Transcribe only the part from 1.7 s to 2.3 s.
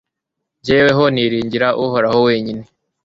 uhoraho